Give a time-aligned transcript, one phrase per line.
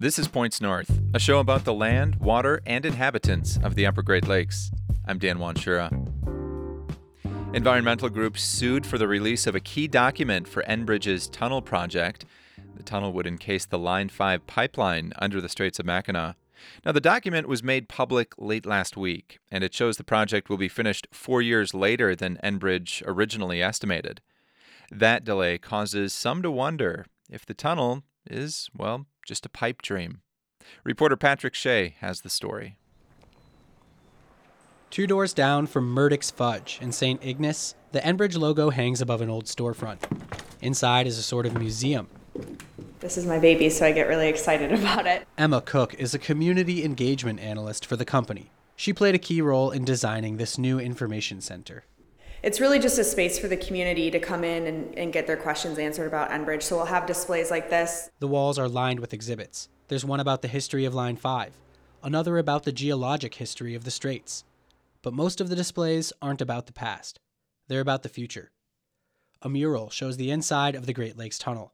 [0.00, 4.00] This is Points North, a show about the land, water, and inhabitants of the Upper
[4.00, 4.70] Great Lakes.
[5.08, 5.90] I'm Dan Wanschura.
[7.52, 12.24] Environmental groups sued for the release of a key document for Enbridge's tunnel project.
[12.76, 16.36] The tunnel would encase the Line 5 pipeline under the Straits of Mackinac.
[16.86, 20.58] Now, the document was made public late last week, and it shows the project will
[20.58, 24.20] be finished four years later than Enbridge originally estimated.
[24.92, 30.22] That delay causes some to wonder if the tunnel is, well, just a pipe dream.
[30.84, 32.78] Reporter Patrick Shea has the story.
[34.90, 37.22] Two doors down from Murdoch's Fudge in St.
[37.22, 39.98] Ignace, the Enbridge logo hangs above an old storefront.
[40.62, 42.08] Inside is a sort of museum.
[43.00, 45.28] This is my baby, so I get really excited about it.
[45.36, 48.50] Emma Cook is a community engagement analyst for the company.
[48.76, 51.84] She played a key role in designing this new information center.
[52.42, 55.36] It's really just a space for the community to come in and, and get their
[55.36, 56.62] questions answered about Enbridge.
[56.62, 58.10] So we'll have displays like this.
[58.20, 59.68] The walls are lined with exhibits.
[59.88, 61.52] There's one about the history of Line 5,
[62.02, 64.44] another about the geologic history of the Straits.
[65.02, 67.18] But most of the displays aren't about the past,
[67.66, 68.50] they're about the future.
[69.42, 71.72] A mural shows the inside of the Great Lakes Tunnel.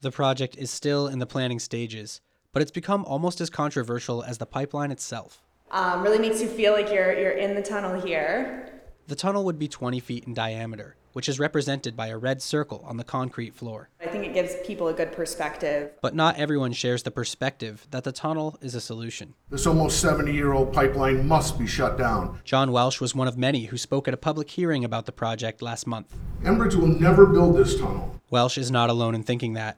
[0.00, 2.20] The project is still in the planning stages,
[2.52, 5.42] but it's become almost as controversial as the pipeline itself.
[5.70, 8.73] Um, really makes you feel like you're, you're in the tunnel here.
[9.06, 12.82] The tunnel would be 20 feet in diameter, which is represented by a red circle
[12.86, 13.90] on the concrete floor.
[14.00, 15.92] I think it gives people a good perspective.
[16.00, 19.34] But not everyone shares the perspective that the tunnel is a solution.
[19.50, 22.38] This almost 70 year old pipeline must be shut down.
[22.44, 25.60] John Welsh was one of many who spoke at a public hearing about the project
[25.60, 26.16] last month.
[26.42, 28.22] Enbridge will never build this tunnel.
[28.30, 29.76] Welsh is not alone in thinking that.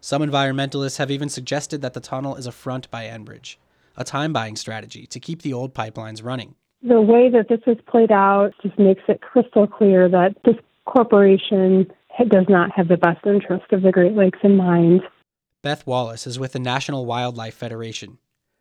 [0.00, 3.56] Some environmentalists have even suggested that the tunnel is a front by Enbridge,
[3.94, 6.54] a time buying strategy to keep the old pipelines running
[6.86, 11.90] the way that this is played out just makes it crystal clear that this corporation
[12.28, 15.00] does not have the best interest of the Great Lakes in mind.
[15.62, 18.18] Beth Wallace is with the National Wildlife Federation.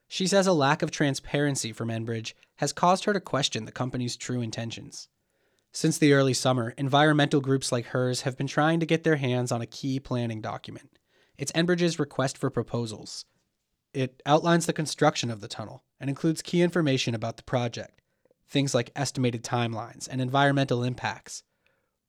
[0.08, 4.16] She says a lack of transparency from Enbridge has caused her to question the company's
[4.16, 5.10] true intentions.
[5.74, 9.52] Since the early summer, environmental groups like hers have been trying to get their hands
[9.52, 10.98] on a key planning document.
[11.38, 13.26] It's Enbridge's request for proposals.
[13.94, 18.03] It outlines the construction of the tunnel and includes key information about the project
[18.54, 21.44] things like estimated timelines and environmental impacts.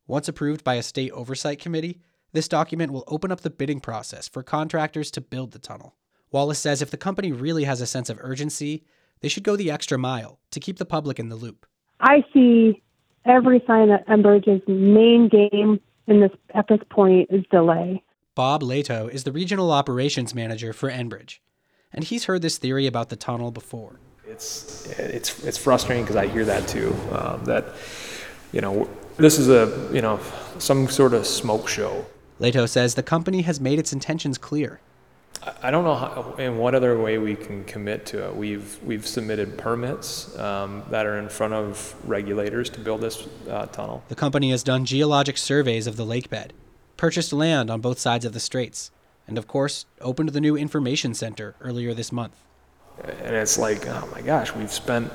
[0.06, 1.98] Once approved by a state oversight committee,
[2.32, 5.96] this document will open up the bidding process for contractors to build the tunnel.
[6.30, 8.84] Wallace says if the company really has a sense of urgency,
[9.20, 11.64] they should go the extra mile to keep the public in the loop.
[12.00, 12.82] I see
[13.24, 18.02] every sign that Enbridge's main game in this at this point is delay.
[18.34, 21.38] Bob Lato is the regional operations manager for Enbridge,
[21.92, 24.00] and he's heard this theory about the tunnel before.
[24.34, 26.92] It's it's it's frustrating because I hear that too.
[27.12, 27.66] Um, that
[28.52, 29.64] you know this is a
[29.94, 30.18] you know
[30.58, 32.04] some sort of smoke show.
[32.40, 34.80] Leto says the company has made its intentions clear.
[35.62, 38.34] I don't know how, in what other way we can commit to it.
[38.34, 43.66] We've we've submitted permits um, that are in front of regulators to build this uh,
[43.66, 44.02] tunnel.
[44.08, 46.52] The company has done geologic surveys of the lake bed,
[46.96, 48.90] purchased land on both sides of the straits,
[49.28, 52.34] and of course opened the new information center earlier this month
[53.02, 55.10] and it's like, oh my gosh, we've spent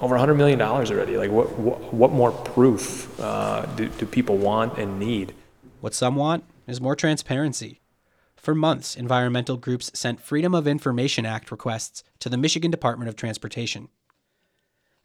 [0.00, 1.16] over $100 million already.
[1.16, 5.34] Like, what, what, what more proof uh, do, do people want and need?
[5.80, 7.80] What some want is more transparency.
[8.36, 13.14] For months, environmental groups sent Freedom of Information Act requests to the Michigan Department of
[13.14, 13.88] Transportation.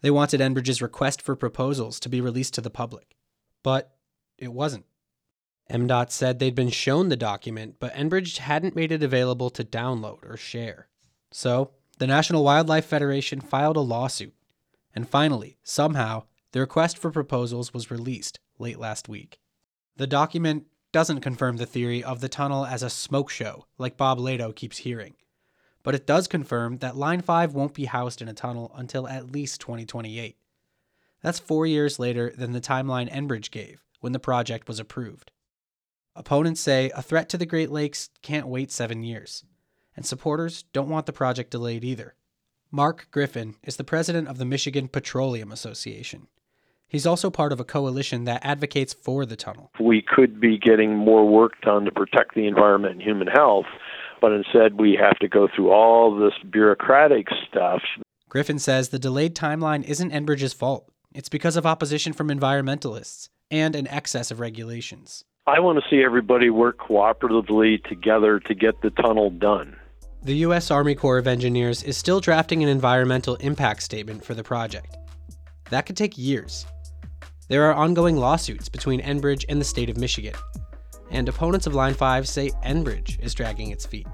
[0.02, 3.16] They wanted Enbridge's request for proposals to be released to the public,
[3.62, 3.96] but
[4.40, 4.86] it wasn't.
[5.70, 10.28] MDOT said they'd been shown the document, but Enbridge hadn't made it available to download
[10.28, 10.88] or share.
[11.32, 14.36] So, the National Wildlife Federation filed a lawsuit.
[14.94, 19.40] And finally, somehow, the request for proposals was released late last week.
[19.96, 24.20] The document doesn't confirm the theory of the tunnel as a smoke show, like Bob
[24.20, 25.16] Lato keeps hearing.
[25.82, 29.32] But it does confirm that Line 5 won't be housed in a tunnel until at
[29.32, 30.38] least 2028.
[31.24, 35.32] That's four years later than the timeline Enbridge gave when the project was approved.
[36.16, 39.44] Opponents say a threat to the Great Lakes can't wait seven years
[39.98, 42.14] and supporters don't want the project delayed either.
[42.72, 46.28] Mark Griffin is the president of the Michigan Petroleum Association.
[46.88, 49.72] He's also part of a coalition that advocates for the tunnel.
[49.80, 53.66] We could be getting more work done to protect the environment and human health,
[54.22, 57.82] but instead we have to go through all this bureaucratic stuff.
[58.30, 60.90] Griffin says the delayed timeline isn't Enbridge's fault.
[61.14, 65.24] It's because of opposition from environmentalists and an excess of regulations.
[65.46, 69.78] I want to see everybody work cooperatively together to get the tunnel done.
[70.28, 70.72] The U.S.
[70.72, 74.98] Army Corps of Engineers is still drafting an environmental impact statement for the project.
[75.70, 76.66] That could take years.
[77.48, 80.34] There are ongoing lawsuits between Enbridge and the state of Michigan,
[81.12, 84.06] and opponents of Line 5 say Enbridge is dragging its feet.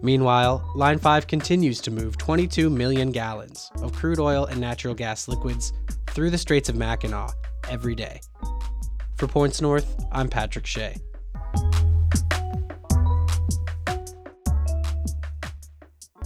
[0.00, 5.26] Meanwhile, Line 5 continues to move 22 million gallons of crude oil and natural gas
[5.26, 5.72] liquids
[6.10, 7.32] through the Straits of Mackinac
[7.68, 8.20] every day.
[9.16, 10.94] For Points North, I'm Patrick Shea.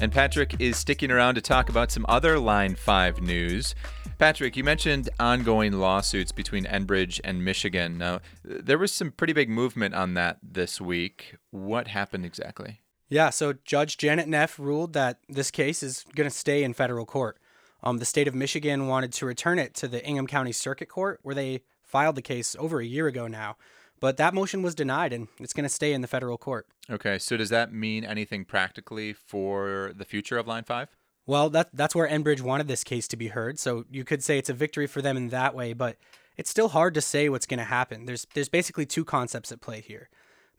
[0.01, 3.75] And Patrick is sticking around to talk about some other Line 5 news.
[4.19, 7.97] Patrick, you mentioned ongoing lawsuits between Enbridge and Michigan.
[7.97, 11.37] Now, there was some pretty big movement on that this week.
[11.51, 12.81] What happened exactly?
[13.09, 17.07] Yeah, so Judge Janet Neff ruled that this case is going to stay in federal
[17.07, 17.39] court.
[17.83, 21.21] Um, the state of Michigan wanted to return it to the Ingham County Circuit Court,
[21.23, 23.57] where they filed the case over a year ago now.
[24.05, 26.67] But that motion was denied, and it's going to stay in the federal court.
[26.91, 30.95] Okay, so does that mean anything practically for the future of Line 5?
[31.25, 34.37] Well, that, that's where Enbridge wanted this case to be heard, so you could say
[34.37, 35.97] it's a victory for them in that way, but
[36.37, 38.05] it's still hard to say what's going to happen.
[38.05, 40.11] There's, there's basically two concepts at play here.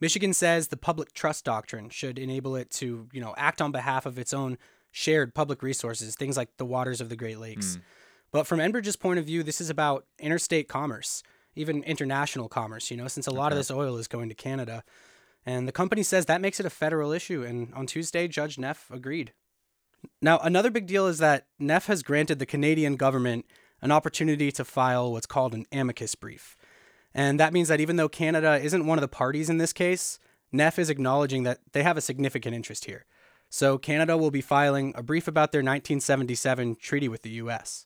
[0.01, 4.07] Michigan says the public trust doctrine should enable it to, you know, act on behalf
[4.07, 4.57] of its own
[4.89, 7.75] shared public resources, things like the waters of the Great Lakes.
[7.75, 7.81] Mm.
[8.31, 11.21] But from Enbridge's point of view, this is about interstate commerce,
[11.56, 14.84] even international commerce, you know, since a lot of this oil is going to Canada.
[15.46, 17.44] And the company says that makes it a federal issue.
[17.44, 19.34] And on Tuesday, Judge Neff agreed.
[20.22, 23.46] Now, another big deal is that Neff has granted the Canadian government
[23.81, 26.56] an opportunity to file what's called an amicus brief.
[27.13, 30.19] And that means that even though Canada isn't one of the parties in this case,
[30.52, 33.06] Neff is acknowledging that they have a significant interest here.
[33.50, 37.86] So Canada will be filing a brief about their 1977 treaty with the US.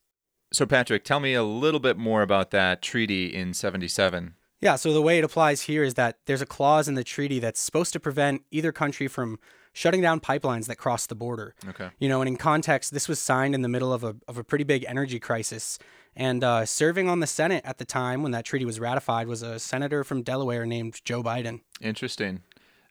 [0.51, 4.35] So, Patrick, tell me a little bit more about that treaty in 77.
[4.61, 7.39] Yeah, so the way it applies here is that there's a clause in the treaty
[7.39, 9.39] that's supposed to prevent either country from
[9.71, 11.55] shutting down pipelines that cross the border.
[11.67, 11.89] Okay.
[11.99, 14.43] You know, and in context, this was signed in the middle of a, of a
[14.43, 15.79] pretty big energy crisis
[16.15, 19.41] and uh, serving on the Senate at the time when that treaty was ratified was
[19.41, 21.61] a senator from Delaware named Joe Biden.
[21.79, 22.41] Interesting.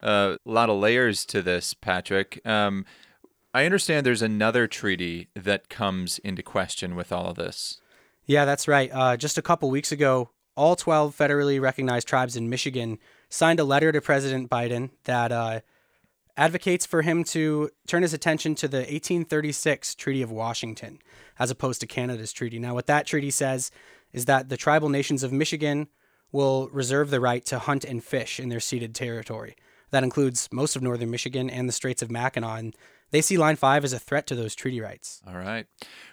[0.02, 2.40] Uh, a lot of layers to this, Patrick.
[2.46, 2.86] Um,
[3.58, 7.80] I understand there's another treaty that comes into question with all of this.
[8.24, 8.88] Yeah, that's right.
[8.92, 13.64] Uh, just a couple weeks ago, all 12 federally recognized tribes in Michigan signed a
[13.64, 15.60] letter to President Biden that uh,
[16.36, 21.00] advocates for him to turn his attention to the 1836 Treaty of Washington
[21.36, 22.60] as opposed to Canada's treaty.
[22.60, 23.72] Now, what that treaty says
[24.12, 25.88] is that the tribal nations of Michigan
[26.30, 29.56] will reserve the right to hunt and fish in their ceded territory.
[29.90, 32.58] That includes most of northern Michigan and the Straits of Mackinac.
[32.60, 32.76] And
[33.10, 35.22] they see Line 5 as a threat to those treaty rights.
[35.26, 35.66] All right.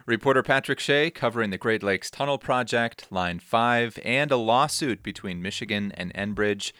[0.05, 5.41] Reporter Patrick Shea covering the Great Lakes Tunnel Project, Line 5, and a lawsuit between
[5.41, 6.71] Michigan and Enbridge.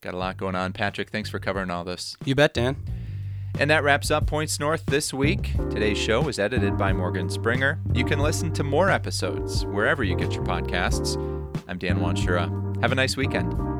[0.00, 0.72] Got a lot going on.
[0.72, 2.16] Patrick, thanks for covering all this.
[2.24, 2.76] You bet, Dan.
[3.58, 5.52] And that wraps up Points North this week.
[5.70, 7.80] Today's show was edited by Morgan Springer.
[7.92, 11.16] You can listen to more episodes wherever you get your podcasts.
[11.68, 12.80] I'm Dan Wanschura.
[12.80, 13.79] Have a nice weekend.